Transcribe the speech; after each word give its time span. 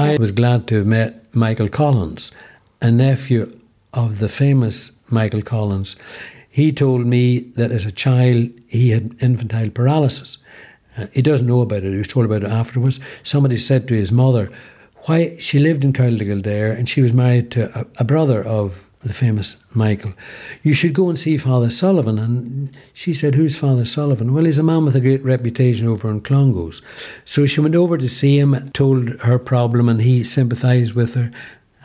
I 0.00 0.16
was 0.18 0.32
glad 0.32 0.66
to 0.68 0.76
have 0.76 0.86
met 0.86 1.34
Michael 1.34 1.68
Collins, 1.68 2.32
a 2.80 2.90
nephew 2.90 3.60
of 3.92 4.18
the 4.18 4.28
famous 4.28 4.92
Michael 5.08 5.42
Collins. 5.42 5.94
He 6.48 6.72
told 6.72 7.04
me 7.04 7.40
that 7.56 7.70
as 7.70 7.84
a 7.84 7.92
child 7.92 8.50
he 8.66 8.90
had 8.90 9.14
infantile 9.20 9.68
paralysis. 9.68 10.38
Uh, 10.96 11.06
he 11.12 11.20
doesn't 11.20 11.46
know 11.46 11.60
about 11.60 11.84
it, 11.84 11.92
he 11.92 11.98
was 11.98 12.08
told 12.08 12.24
about 12.24 12.42
it 12.42 12.50
afterwards. 12.50 12.98
Somebody 13.22 13.58
said 13.58 13.86
to 13.88 13.94
his 13.94 14.10
mother, 14.10 14.50
why 15.04 15.36
she 15.38 15.58
lived 15.58 15.84
in 15.84 15.92
County 15.92 16.24
Kildare 16.24 16.72
and 16.72 16.88
she 16.88 17.02
was 17.02 17.12
married 17.12 17.50
to 17.52 17.78
a, 17.78 17.86
a 17.98 18.04
brother 18.04 18.42
of 18.42 18.89
the 19.02 19.14
famous 19.14 19.56
Michael. 19.72 20.12
You 20.62 20.74
should 20.74 20.92
go 20.92 21.08
and 21.08 21.18
see 21.18 21.38
Father 21.38 21.70
Sullivan. 21.70 22.18
And 22.18 22.76
she 22.92 23.14
said, 23.14 23.34
Who's 23.34 23.56
Father 23.56 23.84
Sullivan? 23.84 24.34
Well, 24.34 24.44
he's 24.44 24.58
a 24.58 24.62
man 24.62 24.84
with 24.84 24.94
a 24.94 25.00
great 25.00 25.24
reputation 25.24 25.88
over 25.88 26.10
in 26.10 26.20
Clongowes. 26.20 26.82
So 27.24 27.46
she 27.46 27.60
went 27.60 27.74
over 27.74 27.96
to 27.96 28.08
see 28.08 28.38
him, 28.38 28.70
told 28.70 29.20
her 29.20 29.38
problem, 29.38 29.88
and 29.88 30.02
he 30.02 30.22
sympathised 30.22 30.94
with 30.94 31.14
her 31.14 31.30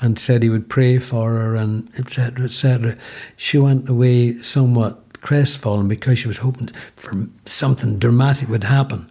and 0.02 0.20
said 0.20 0.44
he 0.44 0.50
would 0.50 0.70
pray 0.70 0.98
for 0.98 1.32
her, 1.32 1.56
and 1.56 1.90
etc. 1.98 2.46
etc. 2.46 2.98
She 3.38 3.58
went 3.58 3.88
away 3.88 4.34
somewhat 4.42 5.22
crestfallen 5.22 5.88
because 5.88 6.20
she 6.20 6.28
was 6.28 6.40
hoping 6.40 6.70
for 6.98 7.28
something 7.46 7.98
dramatic 7.98 8.50
would 8.50 8.66
happen. 8.66 9.10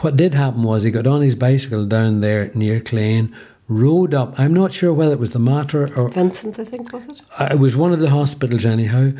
What 0.00 0.16
did 0.16 0.34
happen 0.34 0.62
was 0.62 0.84
he 0.84 0.90
got 0.90 1.06
on 1.06 1.20
his 1.20 1.34
bicycle 1.34 1.84
down 1.84 2.20
there 2.20 2.50
near 2.54 2.80
Clane, 2.80 3.34
rode 3.70 4.12
up. 4.12 4.38
I'm 4.38 4.52
not 4.52 4.72
sure 4.72 4.92
whether 4.92 5.12
it 5.12 5.20
was 5.20 5.30
the 5.30 5.38
Mater 5.38 5.96
or 5.96 6.10
Vincent, 6.10 6.58
I 6.58 6.64
think 6.64 6.92
was 6.92 7.06
it. 7.06 7.22
Uh, 7.38 7.48
it 7.52 7.58
was 7.58 7.76
one 7.76 7.92
of 7.92 8.00
the 8.00 8.10
hospitals 8.10 8.66
anyhow. 8.66 9.12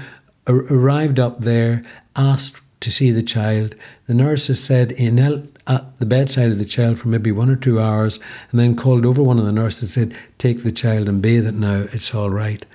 Ar- 0.47 0.67
arrived 0.69 1.21
up 1.21 1.41
there, 1.41 1.83
asked 2.17 2.61
to 2.81 2.91
see 2.91 3.13
the 3.13 3.23
child. 3.23 3.77
The 4.07 4.15
nurses 4.15 4.63
said 4.63 4.93
he 4.93 5.11
knelt 5.11 5.45
at 5.67 5.97
the 5.99 6.07
bedside 6.07 6.51
of 6.51 6.59
the 6.59 6.65
child 6.65 6.99
for 6.99 7.09
maybe 7.09 7.31
one 7.31 7.49
or 7.49 7.57
two 7.57 7.81
hours, 7.81 8.19
and 8.51 8.59
then 8.59 8.75
called 8.75 9.07
over 9.07 9.23
one 9.23 9.39
of 9.39 9.47
the 9.47 9.53
nurses 9.53 9.97
and 9.97 10.11
said, 10.13 10.21
"Take 10.39 10.65
the 10.65 10.73
child 10.73 11.09
and 11.09 11.23
bathe 11.23 11.47
it 11.47 11.55
now. 11.55 11.87
It's 11.93 12.13
all 12.15 12.31
right." 12.31 12.67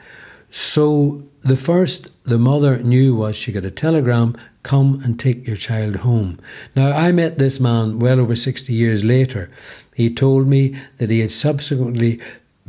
So 0.57 1.21
the 1.41 1.57
first 1.57 2.11
the 2.23 2.37
mother 2.37 2.77
knew 2.77 3.13
was 3.13 3.35
she 3.35 3.51
got 3.51 3.65
a 3.65 3.71
telegram 3.71 4.35
come 4.63 5.01
and 5.03 5.19
take 5.19 5.45
your 5.45 5.57
child 5.57 5.97
home. 5.97 6.39
Now, 6.77 6.91
I 6.93 7.11
met 7.11 7.37
this 7.37 7.59
man 7.59 7.99
well 7.99 8.21
over 8.21 8.37
60 8.37 8.71
years 8.71 9.03
later. 9.03 9.51
He 9.93 10.09
told 10.09 10.47
me 10.47 10.73
that 10.97 11.09
he 11.09 11.19
had 11.19 11.31
subsequently 11.31 12.21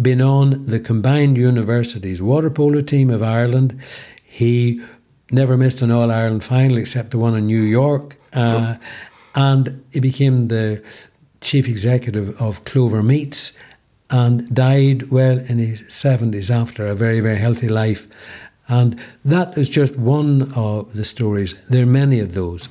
been 0.02 0.20
on 0.20 0.66
the 0.66 0.80
combined 0.80 1.36
universities 1.36 2.20
water 2.20 2.50
polo 2.50 2.80
team 2.80 3.08
of 3.08 3.22
Ireland. 3.22 3.80
He 4.24 4.82
never 5.30 5.56
missed 5.56 5.80
an 5.80 5.92
All 5.92 6.10
Ireland 6.10 6.42
final 6.42 6.78
except 6.78 7.12
the 7.12 7.18
one 7.18 7.36
in 7.36 7.46
New 7.46 7.62
York. 7.62 8.16
Uh, 8.32 8.78
and 9.36 9.84
he 9.92 10.00
became 10.00 10.48
the 10.48 10.82
chief 11.40 11.68
executive 11.68 12.36
of 12.42 12.64
Clover 12.64 13.04
Meats 13.04 13.56
and 14.10 14.54
died 14.54 15.10
well 15.10 15.38
in 15.38 15.58
his 15.58 15.82
70s 15.82 16.50
after 16.50 16.86
a 16.86 16.94
very, 16.94 17.20
very 17.20 17.38
healthy 17.38 17.68
life. 17.68 18.06
And 18.68 19.00
that 19.24 19.56
is 19.56 19.68
just 19.68 19.96
one 19.96 20.52
of 20.54 20.94
the 20.94 21.04
stories. 21.04 21.54
There 21.68 21.82
are 21.82 21.86
many 22.02 22.20
of 22.20 22.34
those. 22.34 22.64